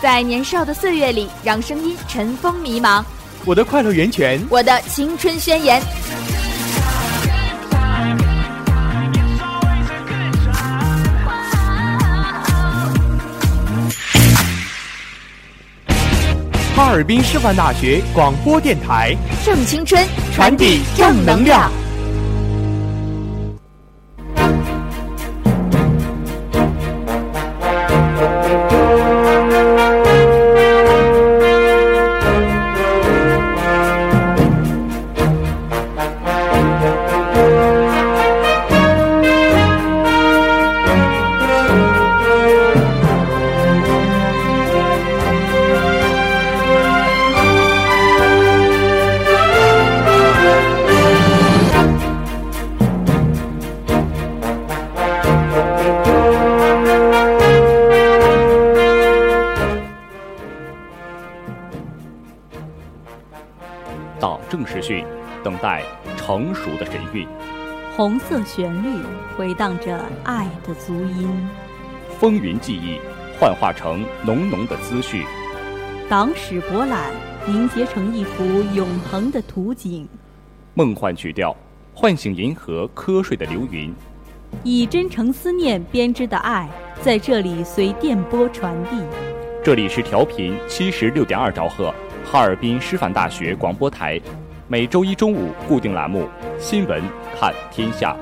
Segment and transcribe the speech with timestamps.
[0.00, 3.04] 在年少的岁月里，让声音尘封迷茫。
[3.44, 5.78] 我的快乐源泉，我的青春宣言。
[16.74, 19.14] 哈尔滨师范大学广播电台，
[19.44, 20.02] 正青春，
[20.34, 21.70] 传递正能量。
[68.30, 68.96] 色旋律
[69.36, 71.28] 回荡着爱的足音，
[72.20, 73.00] 风云记忆
[73.36, 75.24] 幻化成浓浓的思绪，
[76.08, 77.10] 党史博览
[77.44, 80.08] 凝结成一幅永恒的图景，
[80.74, 81.56] 梦幻曲调
[81.92, 83.92] 唤醒银河瞌睡的流云，
[84.62, 86.70] 以真诚思念编织的爱
[87.02, 88.90] 在这里随电波传递。
[89.64, 91.92] 这里是调频七十六点二兆赫，
[92.24, 94.20] 哈尔滨师范大学广播台。
[94.70, 96.28] 每周一中午固定栏目
[96.60, 97.02] 《新闻
[97.36, 98.16] 看天下》。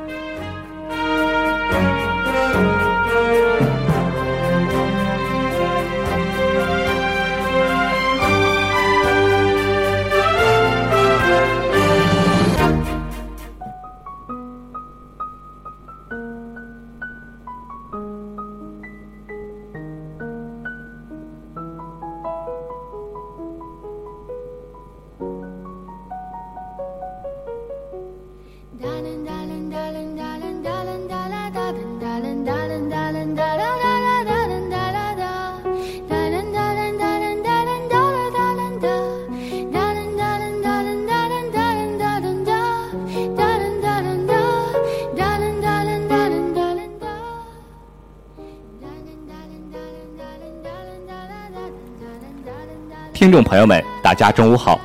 [53.28, 54.80] 听众朋友们，大家中午好！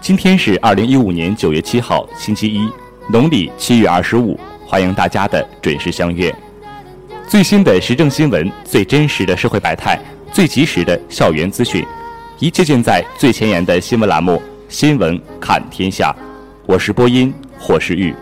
[0.00, 2.66] 今天是二零一五年九月七号，星期一，
[3.06, 4.40] 农历七月二十五。
[4.64, 6.34] 欢迎大家的准时相约。
[7.28, 10.00] 最新的时政新闻，最真实的社会百态，
[10.32, 11.84] 最及时的校园资讯，
[12.38, 14.36] 一切尽在最前沿的新闻栏目
[14.70, 16.16] 《新闻看天下》。
[16.64, 18.14] 我是播音霍世玉，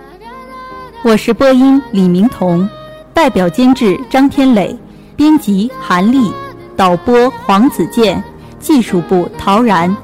[1.05, 2.69] 我是播音李明彤，
[3.14, 4.76] 代表监制张天磊，
[5.14, 6.32] 编辑韩丽，
[6.76, 8.20] 导播黄子健。
[8.61, 9.97] 技术部陶然，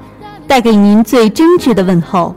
[0.48, 2.34] 带给您最真挚的问候。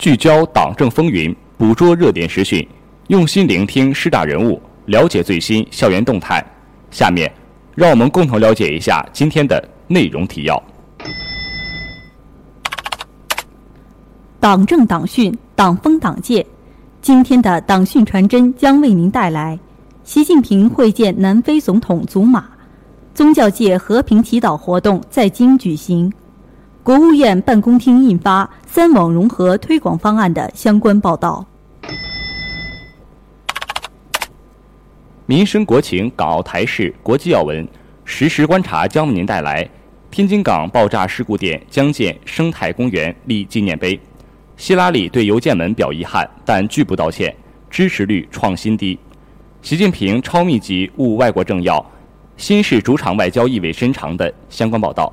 [0.00, 2.66] 聚焦党政风云，捕捉热点时讯，
[3.08, 6.42] 用心聆听师大人物，了解最新校园动态。
[6.90, 7.30] 下面，
[7.74, 10.62] 让我们共同了解一下今天的内容提要。
[14.40, 16.46] 党政党训，党风党戒。
[17.02, 19.58] 今天的党训传真将为您带来：
[20.02, 22.46] 习近平会见南非总统祖马，
[23.12, 26.10] 宗教界和平祈祷活动在京举行。
[26.82, 31.44] 国务院办公厅印发“三网融合推广方案”的相关报道。
[35.26, 37.68] 民生国情、港澳台事、国际要闻，
[38.06, 39.68] 实时观察将为您带来：
[40.10, 43.94] 天津港爆炸事故点将建生态公园立纪念碑；
[44.56, 47.34] 希拉里对邮件门表遗憾，但拒不道歉，
[47.68, 48.98] 支持率创新低；
[49.60, 51.84] 习近平超密集晤外国政要，
[52.38, 55.12] 新式主场外交意味深长的相关报道。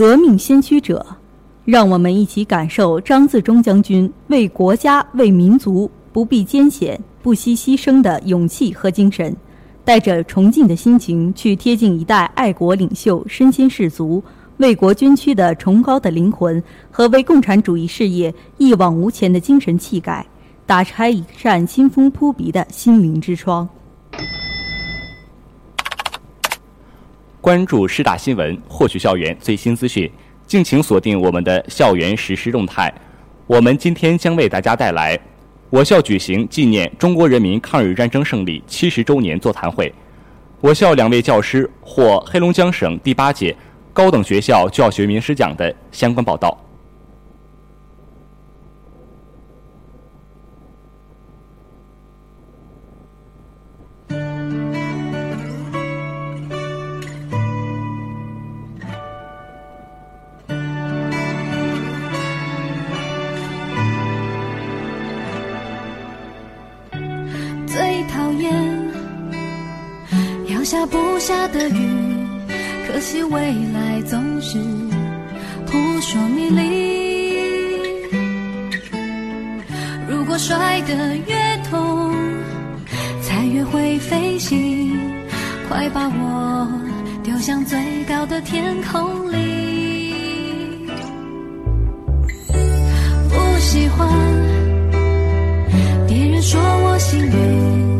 [0.00, 1.04] 革命先驱者，
[1.66, 9.36] 让我们一起感受张自忠将军为国家、为民族不避艰险、不惜牺牲的勇气和精神，
[9.84, 14.24] 带着崇敬的心情去贴近一代爱国领袖身先士卒、
[14.56, 20.26] 为国捐躯的崇高的灵魂和为共产主义事业一往无前的精神气概，
[20.64, 23.68] 打开一扇清风扑鼻的心灵之窗。
[27.40, 30.10] 关注师大新闻，获取校园最新资讯，
[30.46, 32.92] 敬请锁定我们的校园实时动态。
[33.46, 35.18] 我们今天将为大家带来
[35.70, 39.90] 我校举行纪念中国人民抗日战争胜利七十周年座谈会。
[40.60, 43.56] 我校两位教师获黑龙江省第八届
[43.94, 46.54] 高等学校教学名师奖的相关报道。
[70.80, 72.16] 下不下的雨，
[72.86, 73.38] 可惜未
[73.74, 74.56] 来总是
[75.66, 77.36] 扑朔迷离。
[80.08, 81.36] 如果摔得越
[81.68, 82.14] 痛，
[83.20, 84.98] 才越会飞行，
[85.68, 86.66] 快把我
[87.22, 87.78] 丢向最
[88.08, 90.88] 高的天空里。
[93.28, 94.08] 不喜欢
[96.08, 97.99] 别人说我幸运。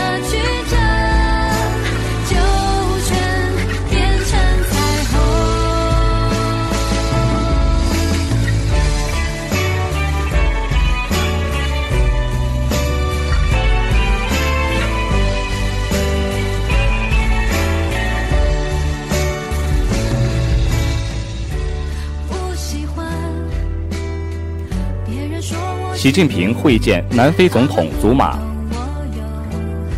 [26.01, 28.35] 习近平会见南非总统祖马。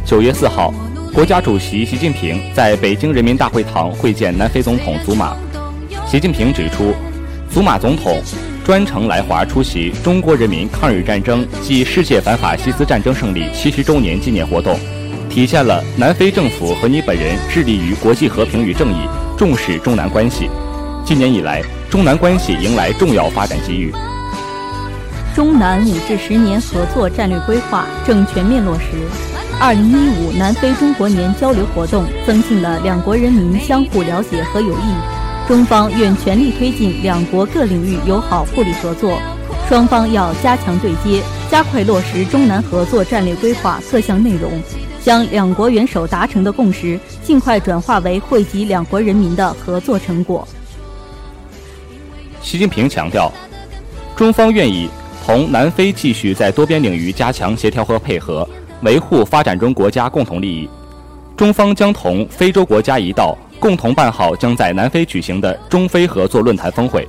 [0.05, 0.73] 九月四号，
[1.13, 5.33] 国家主席习近平在北京人民大会堂会见南非总统祖马。
[6.05, 6.93] 习近平指出，
[7.49, 8.21] 祖马总统
[8.65, 14.77] 专程来华出席中国人民抗日战争暨世界反法西斯战争胜利七十周年纪念活动，
[15.29, 19.07] 体现了南非政府和你本人致力于国际和平与正义，
[19.37, 20.49] 重视中南关系。
[21.05, 23.93] 今年以来，中南关系迎来重要发展机遇。
[25.35, 28.85] 中南五至十年合作战略规划正全面落实。
[29.59, 35.47] 二零一五南非中国年交流活动增进了两国人民相互了解和友谊。
[35.47, 39.19] 中方愿全力推进两国各领域友好互利合作。
[39.67, 44.51] 双方要加强对接，加快落实中南合作战略规划各项内容，
[45.03, 50.47] 将两国元首达成的共识尽快转化为惠及两国人民的合作成果。
[52.41, 53.31] 习近平强调，
[54.15, 54.87] 中方愿意。
[55.33, 58.47] 同南非继续在多边领域加强协调和配合，
[58.83, 60.69] 维护发展中国家共同利益。
[61.35, 67.07] 中方将同非洲国家一道共同办好将在南非举行的中非合作论坛峰会。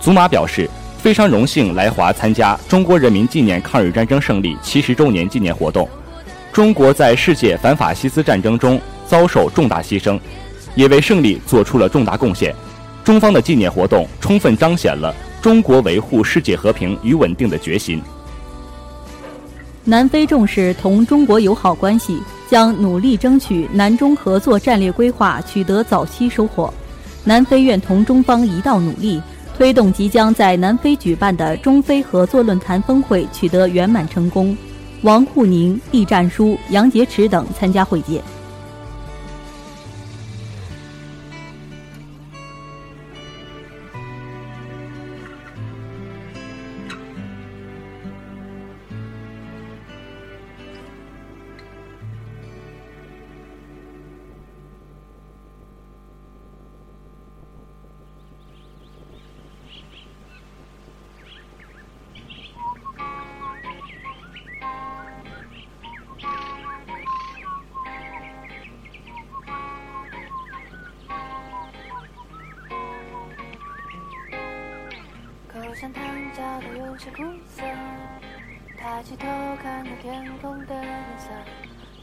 [0.00, 5.86] 祖马表示，非常荣幸来华参加中国人民纪念抗日战争胜利七十周年纪念活动。
[6.50, 10.18] 中国在世界反法西斯战争中遭受重大牺牲，
[10.74, 12.54] 也为胜利做出了重大贡献。
[13.04, 18.02] 中方的纪念活动充分彰显了中国维护世界和平与稳定的决心。
[19.84, 26.72] 南非重视同中国友好关系，将努力争取南中合作战略规划取得早期收获。
[27.24, 29.22] 南非愿同中方一道努力，
[29.56, 34.56] 推动即将在南非举办的中非合作论坛峰会取得圆满成功。
[35.02, 38.20] 王沪宁、栗战书、杨洁篪等参加会见。
[75.80, 76.02] 像糖
[76.36, 77.62] 加的有些苦涩，
[78.76, 79.28] 抬起头
[79.62, 81.28] 看看天空的颜色，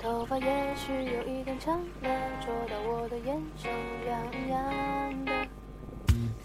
[0.01, 3.67] 头发也许有一点长了，戳到我的眼手
[4.07, 5.47] 痒痒的。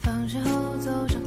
[0.01, 1.23] 放学后走上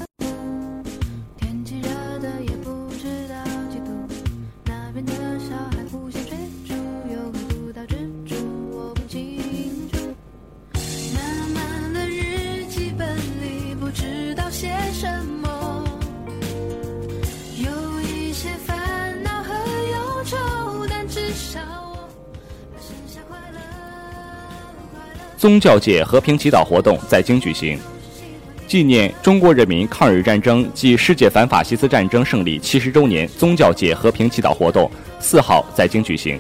[25.44, 27.78] 宗教界和平祈祷活动在京举行，
[28.66, 36.40] 纪念中国人民抗日战争暨世界反法西斯战争胜利七十周年宗教界和平祈祷活动四号在京举行。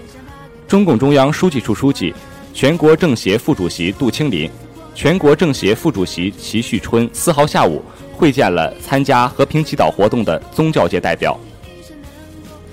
[0.70, 2.16] 中共中央书记处书记、
[2.54, 4.50] 全国政协副主席杜清林、
[4.96, 7.84] 全国政协副主席齐旭春四号下午
[8.14, 11.38] 会见了参加和平祈祷活动的宗教界代表。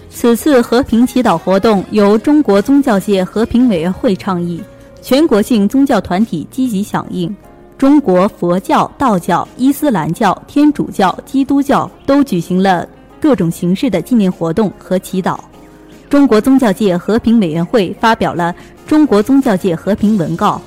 [0.08, 4.62] 此次和平祈祷活动由中国宗教界和平委员会倡议。
[5.02, 7.34] 全国性宗教团体积极响应，
[7.78, 12.86] 中国佛教、道教、伊斯兰教、天主教、基督教都举行了
[13.20, 15.38] 各种形式的纪念活动和祈祷。
[16.08, 18.54] 中国宗教界和平委员会发表了
[18.88, 20.60] 《中国宗教界和平文告》，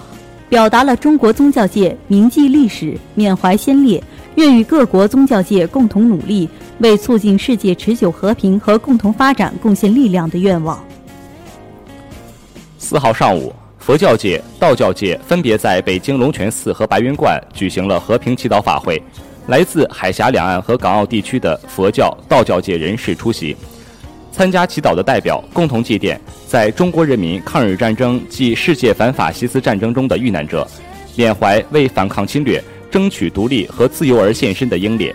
[0.50, 4.04] 表达了中国宗教界铭记历史、缅怀先烈，
[4.36, 6.50] 愿与各国宗教界共同努力，
[6.80, 10.84] 为促进世界持久和平和共同发展贡献力量的愿望。
[12.78, 13.54] 四号上午。
[13.86, 19.02] 佛教界、道教界分别在北京龙泉寺和白云观举行了和平祈祷法会，
[19.48, 23.54] 来自海峡两岸和港澳地区的佛教、道教界人士出席。
[24.32, 30.66] 参加祈祷的代表共同祭奠在中国人民抗日战争暨世界反法西斯战争中的遇难者，
[31.18, 35.14] 缅怀为反抗侵略、争取独立和自由而献身的英烈，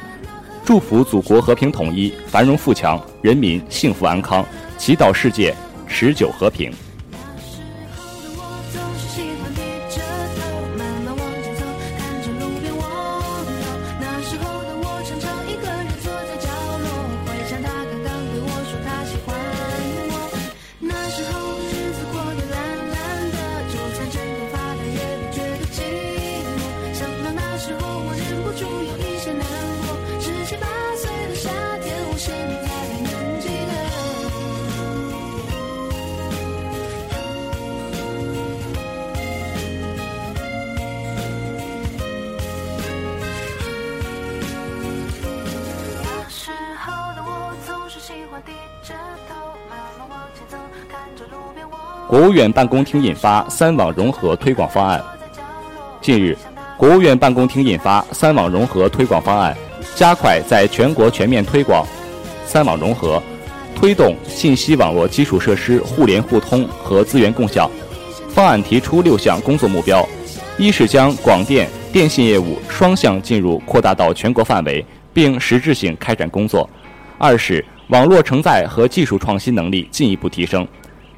[0.63, 4.45] 祝福祖国和平统一、繁荣富强、人民幸福安康，
[4.77, 5.55] 祈祷世界
[5.89, 6.71] 持久和平。
[52.39, 55.03] 院办公厅印发“三网融合推广方案”。
[56.01, 56.39] 近日，
[56.77, 59.57] 国务院办公厅印发“三网融合推广方案”，
[59.97, 61.85] 加快在全国全面推广
[62.47, 63.21] “三网融合”，
[63.75, 67.69] 推动信息网络基础设施互联互通和资源共享。
[68.29, 70.09] 方案提出六项工作目标：
[70.57, 76.63] 一是将广电、电信业务双向进入扩大到全国范围，并实质性开展工作；
[77.19, 80.65] 二是网络承载和技术创新能力进一步提升。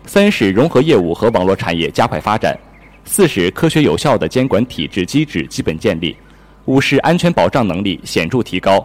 [0.07, 2.59] 三是融合业务和网络产业加快发展，
[3.05, 6.17] 四是科学有效的监管体制机制基本建立，
[6.65, 8.85] 五是安全保障能力显著提高，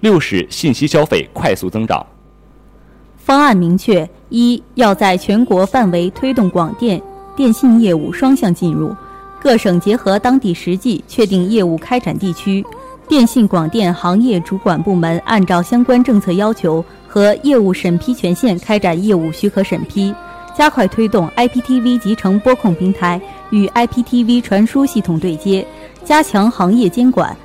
[0.00, 2.04] 六是信息消费快速增长。
[3.16, 7.00] 方案明确：一要在全国范围推动广电、
[7.36, 8.94] 电信业务双向进入，
[9.40, 12.64] 各省结合当地实际确定业务开展地区，
[13.08, 20.12] 电信广电行业主管部门按照相关政策要求和业务审批权限开展业务许可审批。
[20.56, 23.20] 加快推动 IPTV 集成播控平台
[23.50, 25.66] 与 IPTV 传输系统对接，
[26.04, 27.36] 加强行业监管。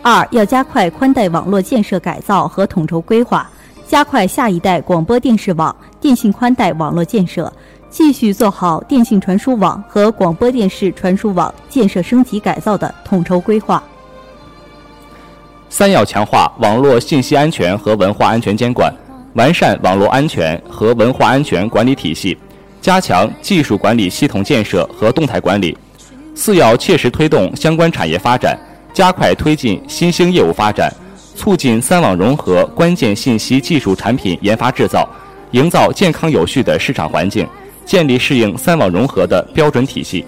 [0.00, 3.48] 二要加快宽带网络建设改造和统筹规划，
[3.86, 7.52] 加快下一代广播电视网、电信宽带网络建设，
[7.90, 13.82] 继续做好电信传输网和广播电视传输网建设升级改造的统筹规划。
[15.68, 18.94] 三要强化网络信息安全和文化安全监管，
[19.34, 22.36] 完善网络安全和文化安全管理体系，
[22.84, 25.74] 加强技术管理系统建设和动态管理。
[26.34, 28.54] 四要切实推动相关产业发展。
[28.92, 30.92] 加快推进新兴业务发展，
[31.34, 35.08] 促进三网融合关键信息技术产品研发制造，
[35.52, 37.48] 营造健康有序的市场环境，
[37.86, 40.24] 建立适应三网融合的标准体系。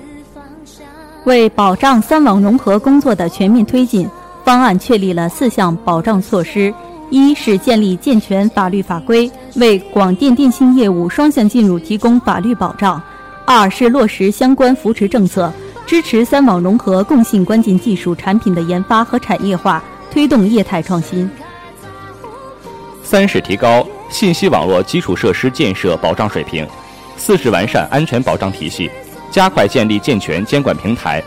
[1.25, 4.09] 为保障三网融合工作的全面推进，
[4.45, 6.73] 方案确立了四项保障措施：
[7.11, 13.01] 一是建立健全法律法规，为广电电信业务双向进入提供法律保障；
[13.47, 15.53] 二是落实相关扶持政策。
[15.87, 21.31] 支持三网融合共性关键技术产品的研发和产业化，推动业态创新。
[23.05, 26.67] 三是提高信息网络基础设施建设保障水平。
[27.17, 28.91] 四是完善安全保障体系，
[29.31, 31.23] 加快建立健全监管平台。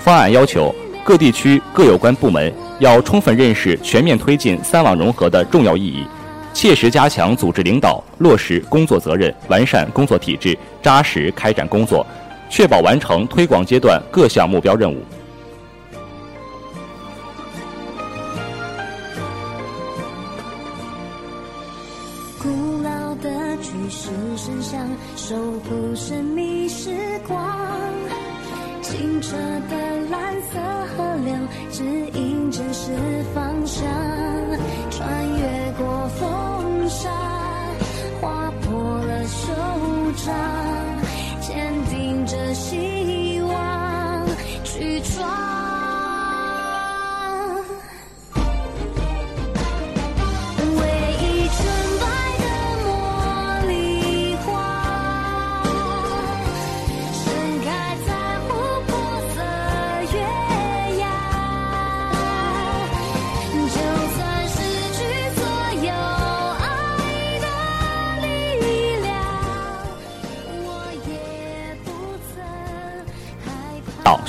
[0.00, 0.74] 方案要求
[1.04, 2.52] 各地区各有关部门
[2.82, 6.04] 要充分认识全面推进三网融合的重要意义，
[6.52, 12.04] 切实加强组织领导，落实工作责任，完善工作体制，扎实开展工作。
[12.50, 15.00] 确保完成推广阶段各项目标任务。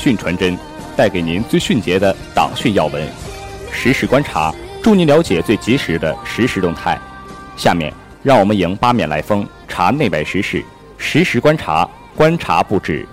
[0.03, 0.57] 讯传真，
[0.97, 3.07] 带给您最迅捷的党讯要闻，
[3.71, 6.99] 实时观察，助您了解最及时的实时动态。
[7.55, 10.61] 下面，让我们迎八面来风，查内外时事，
[10.97, 13.07] 实时观察，观察不止。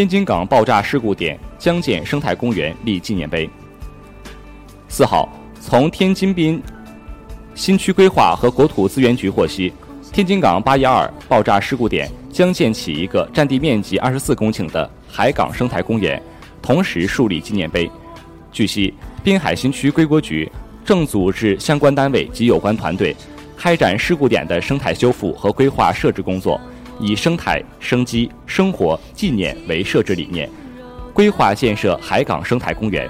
[0.00, 3.46] 天津港爆炸事故点将建生态公园立纪念碑。
[4.88, 5.28] 四号，
[5.60, 6.58] 从天津滨
[7.54, 9.70] 新区规划和国土资源局获悉，
[10.10, 16.18] 天津港八一二爆炸事故点将建起一个占地面积二十四公顷的海港生态公园，
[16.62, 17.90] 同时树立纪念碑。
[18.50, 20.50] 据悉，滨海新区规国局
[20.82, 23.14] 正组织相关单位及有关团队，
[23.54, 26.58] 开展事故点的生态修复和规划设置工作。
[27.00, 30.48] 以生态、生机、生活、纪念为设置理念，
[31.12, 33.08] 规划建设海港生态公园。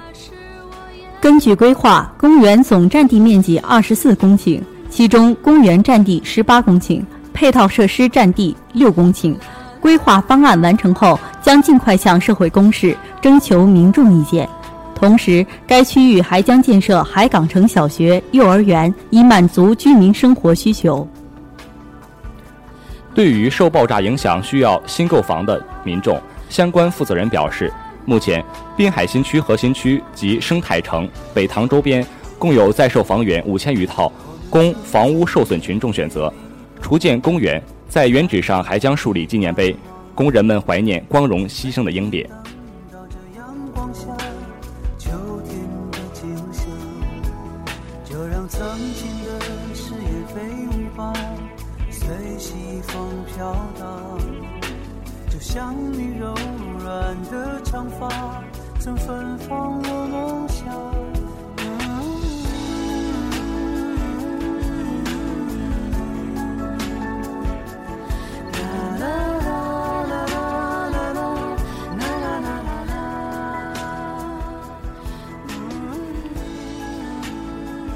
[1.19, 9.35] 根据规划，公园总占地面积二十四公顷，其中公园占地十八公顷，配套设施占地六公顷。
[9.79, 14.47] 规划方案完成后，将尽快向社会公示，征求民众意见。
[14.95, 21.07] 同时，该区域还将建设海港城小学、幼儿园，以满足居民生活需求。
[23.13, 26.19] 对于受爆炸影响需要新购房的民众，
[26.49, 27.71] 相关负责人表示，
[28.05, 28.43] 目前
[28.77, 32.05] 滨海新区核心区及生态城北塘周边
[32.39, 34.11] 共有在售房源五千余套，
[34.49, 36.33] 供房屋受损群众选择。
[36.81, 39.75] 除建公园，在原址上还将树立纪念碑，
[40.15, 42.27] 供人们怀念光荣牺牲的英烈。
[52.11, 54.19] 吹起风飘荡，
[55.29, 56.35] 就像你柔
[56.83, 58.09] 软的长发，
[58.79, 60.65] 曾芬芳我梦想。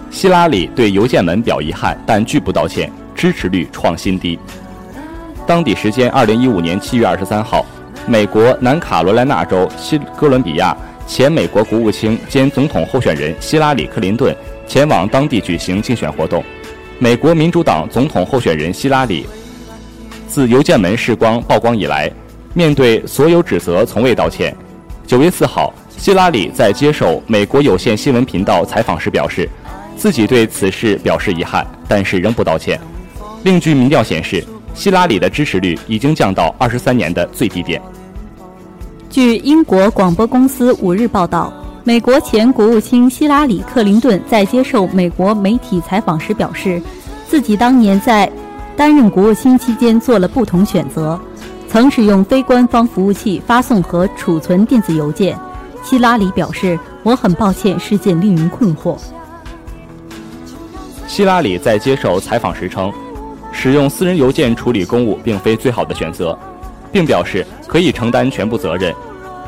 [0.09, 4.37] 希拉里对邮件门表遗憾，但拒不道歉，支持率创新低。
[5.47, 7.65] 当地时间二零一五年七月二十三号，
[8.05, 10.75] 美国南卡罗来纳州西哥伦比亚
[11.07, 14.35] 前美国国务卿兼总统候选人希拉里·克林顿
[14.67, 16.43] 前往当地举行竞选活动。
[16.99, 19.25] 美国民主党总统候选人希拉里
[20.27, 22.11] 自邮件门事光曝光以来，
[22.53, 24.55] 面对所有指责，从未道歉。
[25.05, 29.49] 九月四号，希拉里在接受美国有线新闻频道采访时表示。
[29.97, 32.77] 自己对此事表示遗憾，但是仍不道歉。
[33.45, 37.79] 另据民调显示，希拉里的支持率已经降到二十三年的最低点。
[39.07, 41.53] 据英国广播公司五日报道，
[41.83, 46.81] 美国前国务卿希拉里·克林顿在接受美国媒体采访时表示，
[47.27, 48.27] 自己当年在
[48.75, 51.19] 担任国务卿期间做了不同选择，
[51.67, 55.37] 曾使用非官方服务器发送和储存电子邮件。
[55.83, 58.97] 希拉里表示：“我很抱歉，事件令人困惑。”
[61.05, 62.91] 希拉里在接受采访时称，
[63.57, 66.37] 使用私人邮件处理公务并非最好的选择，
[66.91, 68.93] 并表示可以承担全部责任。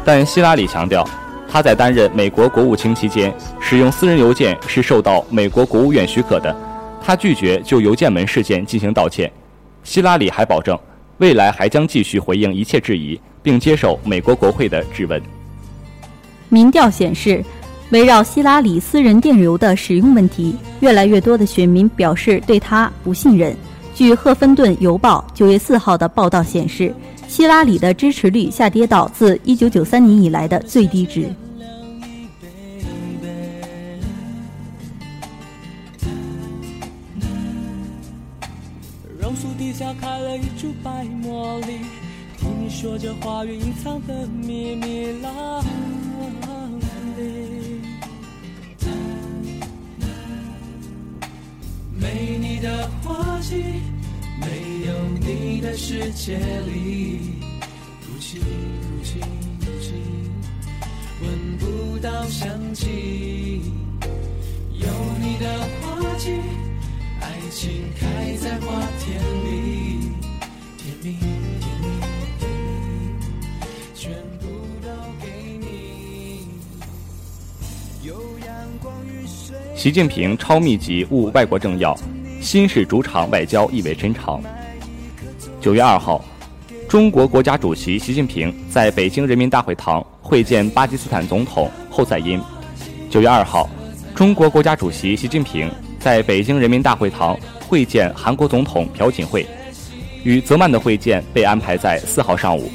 [0.05, 1.07] 但希拉里强调，
[1.47, 6.55] 他在担任美国国务卿期间使用私人邮件是受到美国国务院许可的。
[7.03, 9.29] 他拒绝就邮件门事件进行道歉。
[9.83, 10.79] 希拉里还保证，
[11.17, 15.21] 未来还将继续回应一切质疑，并接受美国国会的质问。
[16.47, 17.43] 民调显示。
[17.91, 23.55] 围绕希拉里私人电邮的使用问题，越来越多的选民表示对他不信任。
[23.97, 26.93] 据《赫芬顿邮报》九月四号的报道显示，
[27.27, 31.27] 希拉里的支持率下跌到自一九九三年以来的最低值。
[39.19, 41.79] 榕树底下开了一株白茉莉，
[42.37, 45.63] 听你说着花园隐藏的秘密啦。
[52.07, 53.55] 没你的花季，
[54.39, 57.19] 没有你的世界里，
[58.01, 59.93] 哭泣哭泣哭泣，
[61.21, 63.61] 闻不到香气。
[64.73, 64.87] 有
[65.19, 66.31] 你的花季，
[67.19, 70.13] 爱情开在花田里，
[70.77, 71.46] 甜蜜甜蜜
[79.87, 81.97] 习近平超密集晤外国政要，
[82.41, 84.43] 新式主场外交意味深长。
[85.61, 86.21] 九月二号，
[86.89, 92.37] 中国国家主席习近平在北京人民大会堂会见巴基斯坦总统侯赛因。
[93.09, 93.69] 九月二号，
[94.13, 95.71] 中国国家主席习近平
[96.01, 99.47] 在北京人民大会堂会见韩国总统朴槿惠，
[100.21, 102.69] 与泽曼的会见被安排在四号上午。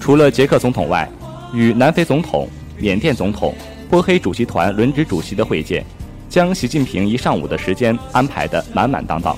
[0.00, 1.08] 除了捷克总统外，
[1.54, 3.54] 与南非总统、缅甸总统、
[3.88, 5.86] 波黑主席团轮值主席的会见。
[6.28, 9.36] 将习近平一上午的时间安排得满满当当。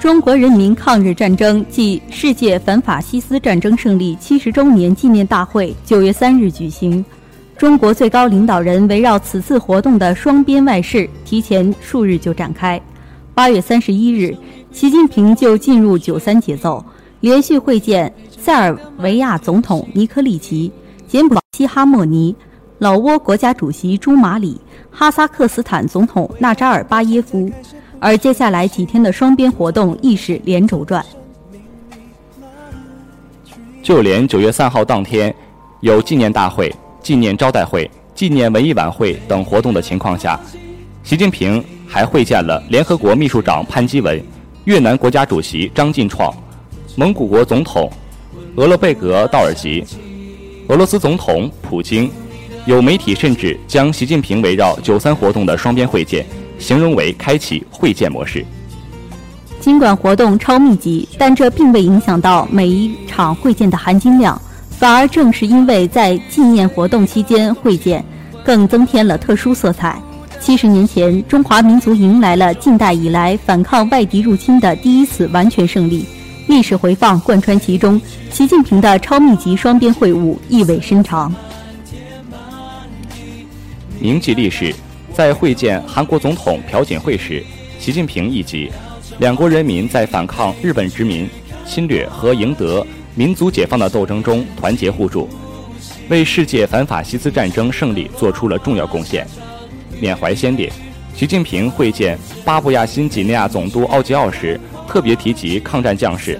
[0.00, 7.04] 中国人民抗日战争暨世界反法西斯战争胜利七十周年纪念大会九月三日举行，
[7.56, 12.80] 中国最高领导人围绕此次活动的双边外事提前数日就展开。
[13.34, 14.36] 八月三十一日，
[14.70, 16.84] 习近平就进入九三节奏，
[17.20, 20.70] 连续会见塞尔维亚总统尼科利奇、
[21.08, 22.34] 柬埔寨西哈莫尼、
[22.78, 24.60] 老挝国家主席朱马里。
[24.90, 27.48] 哈萨克斯坦总统纳扎尔巴耶夫，
[28.00, 31.04] 而接下来几天的双边活动亦是连轴转。
[33.80, 35.32] 就连九月三号当天
[35.80, 40.40] 有纪念大会、纪念招待会、纪念文艺晚会等活动的情况下，
[41.04, 44.20] 习近平还会见了联合国秘书长潘基文、
[44.64, 46.34] 越南国家主席张晋创、
[46.96, 47.88] 蒙古国总统
[48.56, 49.84] 额勒贝格道尔吉、
[50.68, 52.10] 俄罗斯总统普京。
[52.68, 56.26] 有媒体甚至将习近平围绕九三活动的双边会见
[56.58, 58.44] 形容为开启会见模式。
[59.58, 68.04] 尽管活动超密集，但这并未影响到每一场会见的含金量，反而正是因为在纪念活动期间会见，
[68.44, 69.98] 更增添了特殊色彩。
[70.38, 76.04] 七十年前，中华民族迎来了近代以来反抗外敌入侵的第一次完全胜利，
[76.48, 77.98] 历史回放贯穿其中。
[78.30, 81.34] 习近平的超密集双边会晤意味深长。
[84.00, 84.72] 铭记历史，
[85.12, 87.42] 在会见韩国总统朴槿惠时，
[87.80, 88.70] 习近平一级，
[89.18, 91.28] 两国人民在反抗日本殖民
[91.66, 95.28] 侵略和赢得民族解放的斗争中团结互助。
[96.08, 99.26] 为世界反法西斯战争胜利做出了重要贡献。
[100.00, 100.72] 缅怀先烈，
[101.12, 106.38] 习近平会见巴布亚新几内亚总督奥吉奥时，特别提及抗战将士。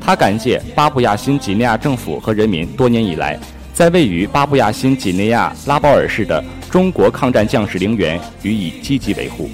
[0.00, 3.36] 他感谢巴布亚新几内亚政府和人民多年以来，
[3.74, 9.48] 在位于巴布亚新几内亚拉包尔市的中国抗战将士陵园予以积极维护。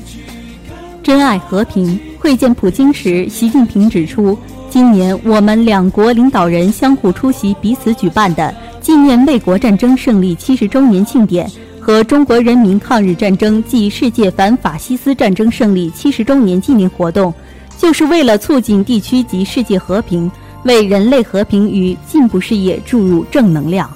[1.02, 1.98] 珍爱和平。
[2.18, 4.37] 会见普京时，习近平指出，
[4.68, 11.48] 今年我们两国领导人相互出席彼此举办的纪念卫国战争胜利七十周年庆典
[11.79, 17.33] 和中国人民抗日战争暨世界反法西斯战争胜利七十周年纪念活动，
[17.79, 20.29] 就是为了促进地区及世界和平，
[20.64, 23.88] 为人类和平与进步事业注入正能量。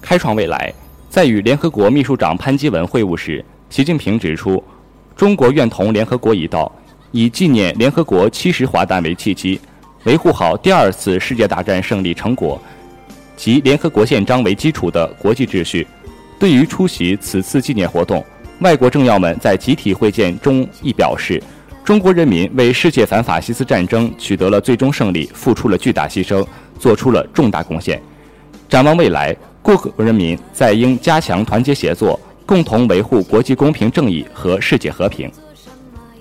[0.00, 0.72] 开创未来，
[1.08, 4.62] 在与联合国秘书长潘基文会晤时，习近平指出。
[5.16, 6.70] 中国愿同联合国一道，
[7.10, 9.60] 以纪念联合国七十华诞为契机，
[10.04, 12.60] 维护好第二次世界大战胜利成果
[13.36, 15.84] 及联合国宪章为基础的国际秩序。
[16.38, 18.24] 对于出席此次纪念活动，
[18.60, 21.42] 外国政要们在集体会见中亦表示，
[21.82, 26.46] 中国人民为世界反法西斯战争取得了最终胜利，付出了巨大牺牲，
[26.78, 28.00] 做出了重大贡献。
[28.68, 32.18] 展望未来，各国人民在应加强团结协作。
[32.46, 35.30] 共同维护国际公平正义和世界和平。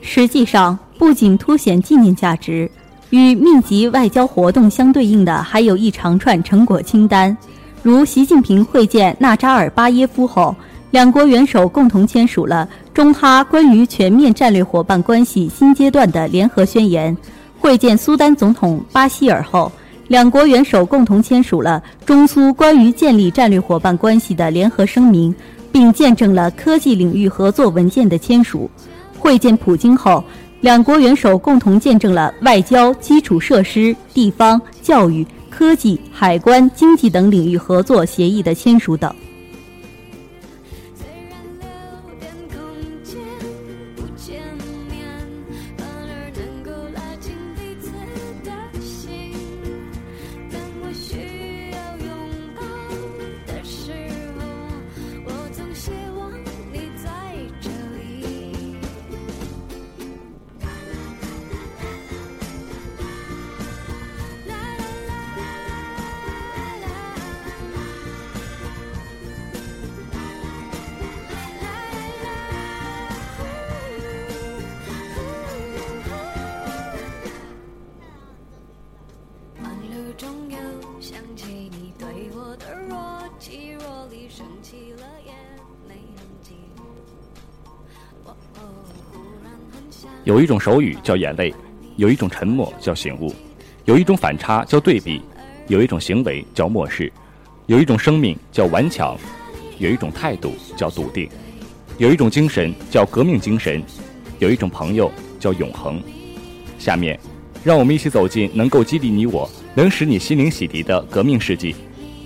[0.02, 2.70] 实际上，不仅凸显纪念价值，
[3.12, 7.38] 与密集外交活动相对应的，还有一长串成果清单。
[7.82, 10.54] 如习近平会见纳扎尔巴耶夫后，
[10.92, 17.16] 两国元首共同签署了中哈关于全面战略伙伴关系新阶段的联合宣言；
[17.58, 19.72] 会见苏丹总统巴希尔后，
[20.08, 25.34] 两国元首共同签署了中苏关于建立战略伙伴关系的联合声明。
[25.70, 28.68] 并见证了科技领域合作文件的签署。
[29.20, 30.24] 会见普京后，
[30.62, 39.14] 两国元首共同见证了外交、基础设施、地方、教育、科技、海关、经济等领域合作协议的签署等。
[90.24, 91.54] 有一种手语叫眼泪，
[91.96, 93.34] 有一种沉默叫醒悟，
[93.86, 95.22] 有一种反差叫对比，
[95.68, 97.12] 有一种行为叫漠视，
[97.66, 99.18] 有一种生命叫顽强，
[99.80, 101.30] 有一种态度叫笃定，
[101.98, 103.82] 有一种精神叫革命精神，
[104.40, 106.02] 有一种朋友叫永恒。
[106.78, 107.20] 下面，
[107.64, 111.76] 让我们一起走进能够激励你我、能使你心灵洗涤的革命事迹。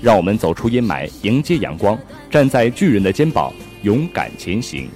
[0.01, 1.95] 让我们走出阴霾，迎接阳光，
[2.27, 4.89] 站在巨人的肩膀，勇敢前行。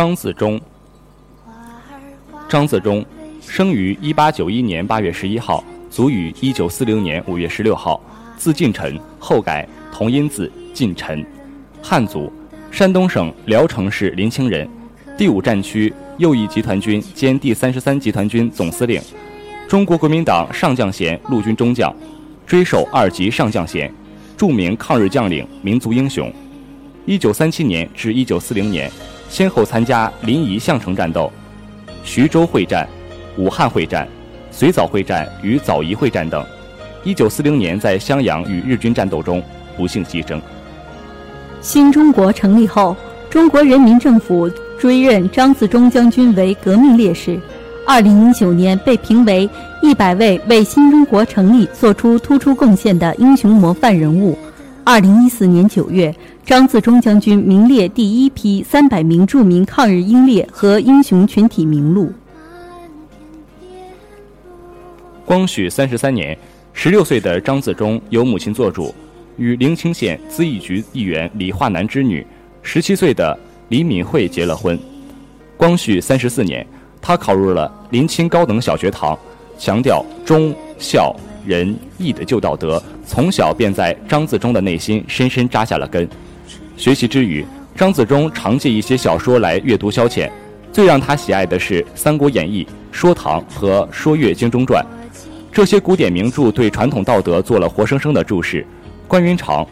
[0.00, 0.58] 张自忠，
[2.48, 3.04] 张自忠，
[3.42, 8.00] 生于一八九一年八月十一号，卒于一九四零年五月十六号，
[8.34, 11.22] 字近臣，后改同音字近臣，
[11.82, 12.32] 汉族，
[12.70, 14.66] 山东省聊城市临清人，
[15.18, 18.98] 第五战区右翼集团军兼第三十三集团军总司令，
[19.68, 21.94] 中国国民党上将衔陆军中将，
[22.46, 23.92] 追授二级上将衔，
[24.34, 26.32] 著名抗日将领、民族英雄。
[27.04, 28.90] 一九三七年至一九四零年。
[29.30, 31.32] 先后参加临沂项城战斗、
[32.02, 32.86] 徐州会战、
[33.38, 34.06] 武汉会战、
[34.50, 36.44] 随枣会战与枣宜会战等。
[37.04, 39.40] 一九四零年在襄阳与日军战斗中
[39.76, 40.38] 不幸牺牲。
[41.60, 42.96] 新中国成立后，
[43.30, 47.40] 中国人民政府追认张自忠将军为革命烈士。
[47.86, 49.48] 二零一九年被评为
[49.80, 54.36] 一百位为新中国成立做出突出贡献的英雄模范人物。
[54.90, 56.12] 二零一四年九月。
[56.44, 62.12] 张自忠将军名列第一批三百名著名抗日英烈和英雄群体名录。
[65.24, 66.36] 光绪三十三年，
[66.72, 68.92] 十六岁的张自忠由母亲做主，
[69.36, 72.26] 与临清县资义局议员李化南之女
[72.60, 74.76] 十七岁的李敏慧结了婚。
[75.56, 76.66] 光绪三十四年，
[77.00, 79.16] 他考入了临清高等小学堂，
[79.56, 81.14] 强调忠孝
[81.50, 86.08] 仁义的旧道德，从小便在张自忠的内心深深扎下了根。
[86.76, 90.30] 学习之余，张自忠常借一些小说来阅读消遣，
[90.72, 94.80] 最让他喜爱的是《三国演义》《说唐》和《说岳经中传》，
[95.50, 98.64] 这些古典名著对传统道德做了活生生的注释。
[99.08, 99.66] 关云长、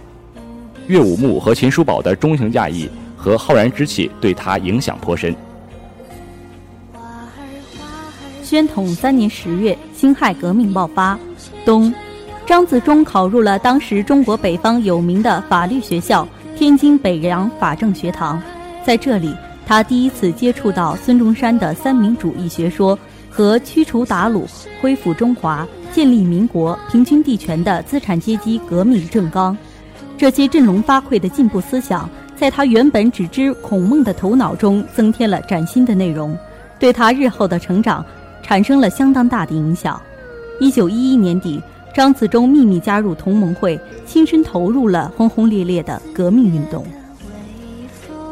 [0.88, 5.32] 岳武穆和秦叔宝的忠情大义和浩然之气对他影响颇深。
[8.42, 11.18] 宣统三年十月，辛亥革命爆发，
[11.64, 11.92] 东，
[12.46, 18.40] 张自忠考入了当时中国北方有名的法律学校——天津北洋法政学堂。
[18.84, 19.34] 在这里，
[19.66, 22.98] 他第一次接触到孙中山的三民主义学说
[23.30, 24.44] 和驱除鞑虏、
[24.80, 29.56] 恢复中华、建立民国、平均地权的资产阶级革命政纲。
[30.16, 36.36] 这些振聋发聩的进步思想，在他原本只知孔孟的头脑中增添了崭新的内容，
[36.78, 38.04] 对他日后的成长。
[38.40, 40.00] 产生了相当大的影响。
[40.60, 41.62] 一九一一年底，
[41.94, 46.84] 张自忠秘密加入同盟会，亲身投入了轰轰烈烈的革命运动。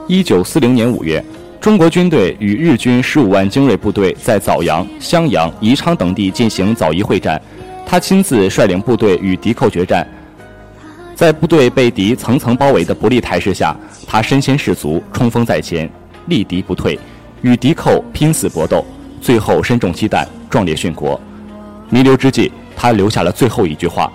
[0.08, 1.24] 一九四零年五月，
[1.60, 7.40] 中国军队与日军十五万精锐部队在枣阳、襄阳、宜昌等地进行枣宜会战，
[7.86, 10.04] 他亲自率领部队与敌寇决战。
[11.14, 15.88] 在部队被敌层层包围的不利态势下，他身先士卒，冲锋在前，
[16.26, 16.98] 力敌不退，
[17.42, 18.84] 与敌寇拼死搏斗。
[19.20, 21.20] 最后身中鸡弹，壮烈殉国。
[21.88, 24.12] 弥留之际，他留下了最后一句话：“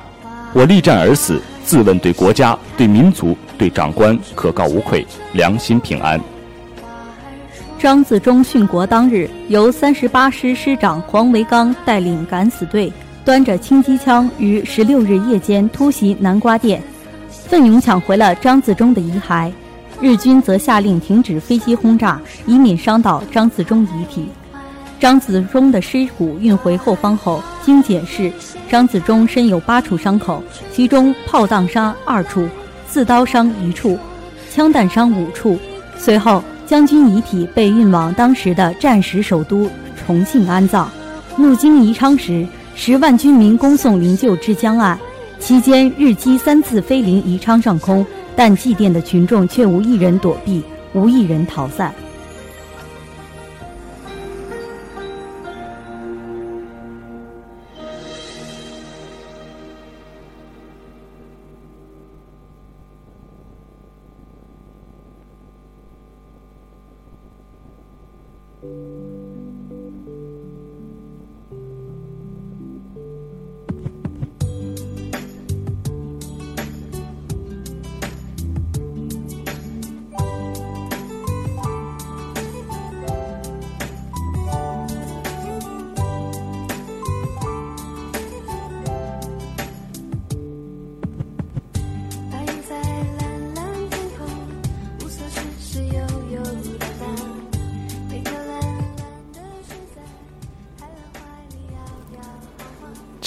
[0.54, 6.20] 我力战而死，自问对国家、对民族、对长官可告无愧，良心平安。”
[7.80, 12.92] 张自忠殉国当日，由三十八师师长黄维刚带领敢死队，
[13.26, 16.82] 端着轻机枪于十六日夜间突袭南瓜店，
[17.30, 19.52] 奋勇抢回了张自忠的遗骸。
[20.00, 24.28] 日军则下令停止飞机轰炸，以免伤到张自忠遗体。
[25.02, 28.32] 张自忠的尸骨运回后方后，经检视，
[28.70, 32.48] 张自忠身有八处伤口，其中炮弹伤二处，
[32.88, 33.98] 刺刀伤一处，
[34.52, 35.58] 枪弹伤五处。
[35.98, 40.88] 随后，将军遗体被运往当时的战时首都重庆安葬。
[41.36, 45.00] 入京宜昌时，十万军民恭送灵柩至江岸，
[45.40, 50.62] 期间日机三次飞临宜昌上空，但祭奠的群众却无一人躲避，
[50.94, 51.92] 无一人逃散。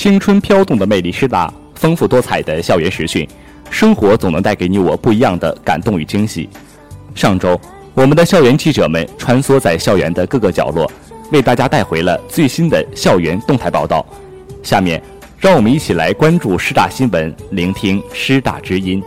[0.05, 3.27] 青春飘动的魅力师大，丰富多彩的校园实训，
[3.71, 6.47] 生活总能带给你我不一样的感动与惊喜。
[7.14, 7.59] 上周，
[7.95, 10.93] 我们的校园记者们穿梭在校园的各个角落，
[11.33, 14.05] 为大家带回了最新的校园动态报道。
[14.62, 15.03] 下面，
[15.38, 19.03] 让我们一起来关注师大新闻，聆听师大之音。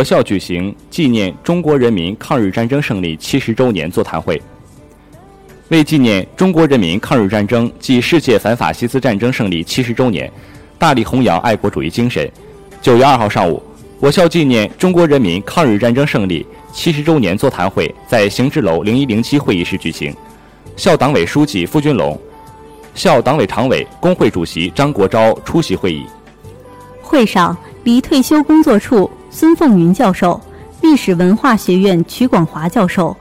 [0.00, 4.40] 我校举行纪念中国人民抗日战争胜利七十周年座谈会。
[5.68, 10.32] 为纪念中国人民抗日战争暨世界反法西斯战争胜利七十周年，
[10.78, 12.26] 大力弘扬爱国主义精神。
[12.80, 13.62] 九月二号上午，
[13.98, 20.16] 我校纪念中国人民抗日战争胜利七十周年座谈会在行知楼零一零七会议室举行。
[20.76, 22.18] 校党委书记付军龙、
[22.94, 26.06] 校党委常委、工会主席张国钊出席会议。
[27.02, 29.10] 会上，离退休工作处。
[29.30, 30.40] 孙凤云教授、
[30.80, 33.16] 历史文化学院曲广华教授、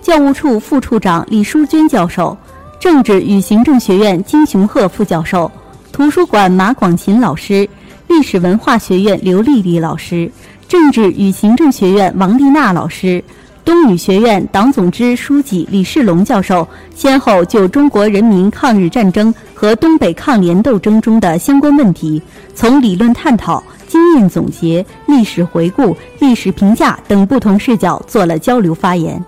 [0.00, 2.36] 教务处副处长李淑娟教授、
[2.78, 5.50] 政治与行政学院金雄鹤副教授，
[5.92, 7.68] 图书馆马广琴老师，
[8.06, 10.30] 历史文化学院刘丽丽老师，
[10.68, 13.22] 政治与行政学院王丽娜老师。
[13.64, 22.22] 东语学院党总支书记李世龙教授先后就中国人民抗日战争和东北抗联斗争中的相关问题，
[22.54, 29.20] 从理论探讨、经验总结、历史回顾、历史评价等不同视角做了交流发言。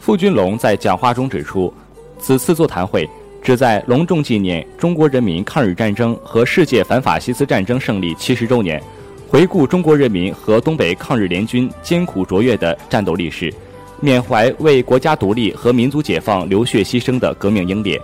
[0.00, 1.72] 傅军龙在讲话中指出，
[2.18, 3.08] 此次座谈会
[3.40, 8.82] 旨在隆重纪念中国人民抗日战争和世界反法西斯战争胜利七十周年。
[9.26, 13.52] 回顾中国人民和东北抗日联军艰苦卓越的战斗历史，
[13.98, 18.00] 缅怀为国家独立和民族解放流血牺牲的革命英烈，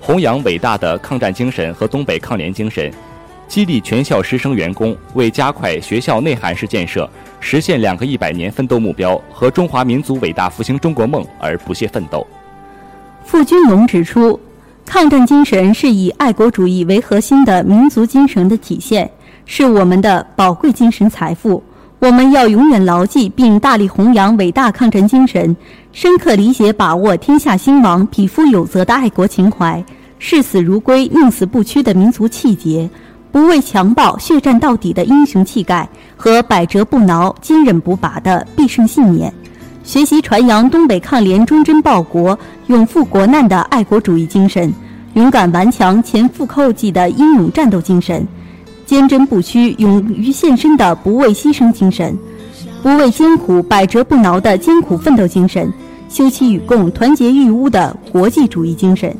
[0.00, 2.90] 弘扬伟大的抗战精神和东北抗联精神，
[3.50, 12.24] 激励全校师生员工为加快学校内涵式建设、实现两个一百年奋斗目标和中华民族伟大复兴中国梦而不懈奋斗。
[13.24, 14.38] 傅军龙指出，
[14.86, 19.10] 抗战精神是以爱国主义为核心的民族精神的体现。
[19.46, 21.60] 是我们的宝贵精神财富，
[21.98, 25.56] 我们要永远牢记并大力弘扬伟大抗战精神，
[25.92, 29.84] 深刻理解把握天下兴亡、匹夫有责的爱国情怀，
[30.20, 32.88] 视死如归、宁死不屈的民族气节，
[33.32, 39.32] 不畏强暴、血战到底的英雄气概和百折不挠、坚韧不拔的必胜信念，
[39.84, 44.72] 学习传扬东北抗联忠贞报国、永赴国难的爱国主义精神，
[45.14, 48.26] 勇敢顽强、前赴后继的英勇战斗精神。
[48.84, 52.18] 坚贞不屈、勇于献身的不畏牺牲精神，
[52.82, 55.72] 不畏艰苦、百折不挠的艰苦奋斗精神，
[56.08, 59.16] 休戚与共、团结御侮的国际主义精神。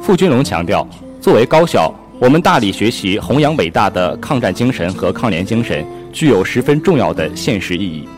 [0.00, 0.88] 傅军龙强调，
[1.20, 8.08] 作为高校，我们大力学习弘扬伟大的抗战精神和抗联精神，具有十分重要的现实意义。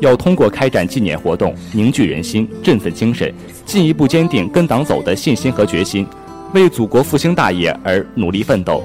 [0.00, 3.34] 要通过开展纪念活动，凝聚人心、振奋精神，
[3.66, 6.06] 进一步坚定跟党走的信心和决心。
[6.52, 8.80] 为祖国复兴大业而努力奋斗，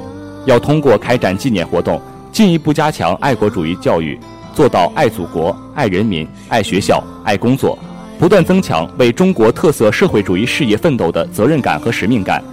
[0.48, 2.02] 要通过开展纪念活动，
[2.32, 4.18] 进一步加强爱国主义教育，
[4.56, 7.78] 做到爱祖国、爱人民、爱学校、爱工作，
[8.18, 12.44] 不断增强为中国特色社会主义事业奋斗的责任感和使命感。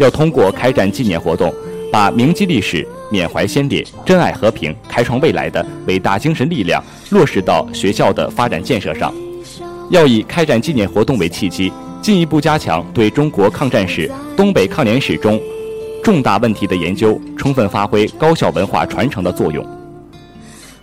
[0.00, 1.52] 要通过开展纪念活动，
[1.92, 9.12] 把铭记历史、缅怀先烈、珍爱和平、开创未来的伟大精神力量落实到学校的发展建设上。
[9.90, 11.70] 要以开展纪念活动为契机。
[12.00, 15.38] 进一步加强对中国抗战史、东北抗联史中
[16.02, 19.62] 重大问题的研究，充分发挥高校文化传承的作用。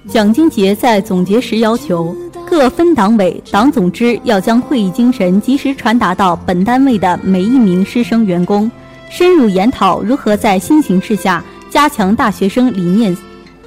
[0.08, 2.16] 蒋经杰在总结时要求，
[2.48, 8.70] 各分党委、党总支要将会议精神及时传达到本单位的每一名师生员工，
[9.10, 13.16] 深入研讨如何在新形势下加强大学生理念、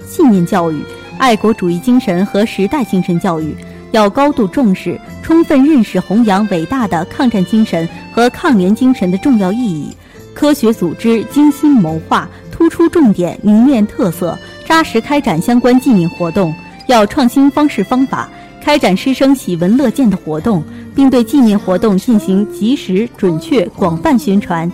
[0.06, 0.80] 信念教育、
[1.18, 3.54] 爱国主义精神和时代精神教育。
[3.92, 9.92] 要高度重视、充分认识、弘扬伟大的抗战精神和抗联精神的重要意义，
[10.32, 16.54] 科学组织、精心谋划、突出重点、凝练特色、扎实开展相关纪念活动。
[16.86, 18.28] 要创新方式方法，
[18.62, 20.62] 开展师生喜闻乐见的活动，
[20.94, 24.70] 并对纪念活动进行及时、准确、广泛宣传，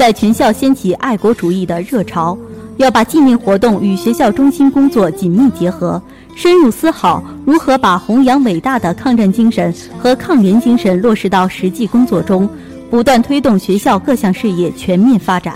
[0.00, 2.34] 在全校掀起爱国主义的热潮。
[2.78, 6.02] 要把纪念活动与学校中心工作紧密结合。
[6.34, 12.48] 深入思考如何把弘扬伟大的抗战精神和抗联精神落实到实际工作中，
[12.90, 15.52] 不断推动学校各项事业全面发展。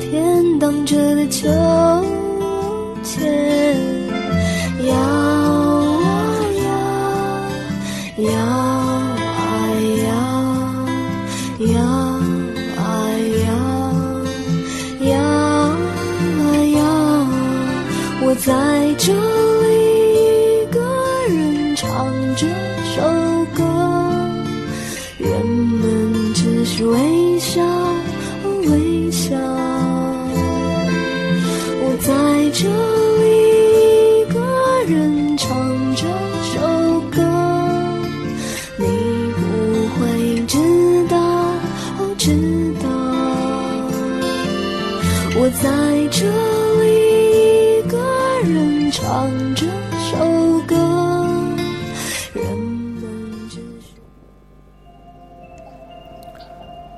[0.00, 1.48] 天荡着秋
[3.02, 3.76] 千，
[4.86, 6.36] 摇啊
[8.16, 8.83] 摇，摇
[18.44, 18.52] 在
[18.98, 19.68] 这里，
[20.60, 20.78] 一个
[21.30, 22.46] 人唱这
[22.94, 23.00] 首
[23.54, 23.64] 歌，
[25.16, 27.62] 人们只是微笑，
[28.68, 29.34] 微笑。
[31.80, 32.68] 我在这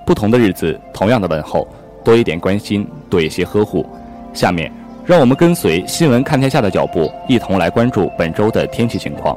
[0.06, 1.66] 不同的日子，同样的问候，
[2.04, 3.84] 多一点关心，多一些呵护。
[4.32, 4.70] 下面，
[5.04, 9.36] 让我们跟随新闻看天下的脚步，一同来关注本周的天气情况。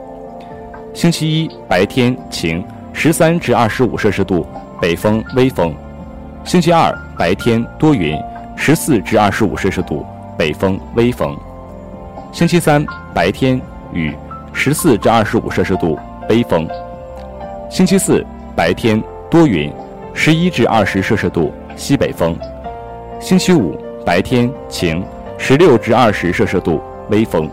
[0.93, 2.63] 星期一白天晴，
[2.93, 4.45] 十三至二十五摄氏度，
[4.79, 5.73] 北风微风。
[6.43, 8.15] 星期二白天多云，
[8.55, 10.05] 十四至二十五摄氏度，
[10.37, 11.35] 北风微风。
[12.31, 13.59] 星期三白天
[13.91, 14.15] 雨，
[14.53, 15.97] 十四至二十五摄氏度，
[16.29, 16.67] 微风。
[17.71, 18.23] 星期四
[18.55, 19.01] 白天
[19.31, 19.71] 多云，
[20.13, 22.37] 十一至二十摄氏度，西北风。
[23.19, 25.03] 星期五白天晴，
[25.37, 27.49] 十六至二十摄氏度，微风。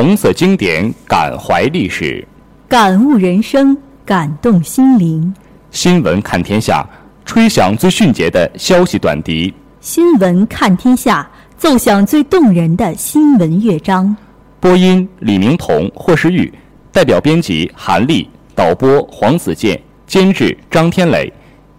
[0.00, 2.24] 红色经典，感怀历史；
[2.68, 3.76] 感悟人生，
[4.06, 5.34] 感动心灵。
[5.72, 6.86] 新闻看天下，
[7.24, 14.16] 吹响最迅捷的消息短笛；新闻看天下，奏响最动人的新闻乐章。
[14.60, 16.54] 播音：李明彤、霍世玉，
[16.92, 21.32] 代表编辑：韩丽，导播：黄子健，监制：张天磊，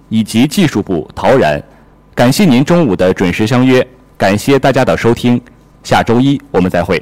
[0.09, 1.63] 以及技术部陶然。
[2.13, 5.39] 感谢您中午的准时相约，感谢大家的收听，
[5.83, 7.01] 下周一我们再会。